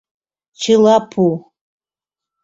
чыла 0.61 0.95
пу. 1.11 1.25